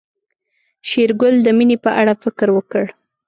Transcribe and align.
شېرګل 0.89 1.35
د 1.43 1.47
مينې 1.57 1.77
په 1.83 1.91
اړه 2.01 2.13
فکر 2.23 2.47
وکړ. 2.53 2.85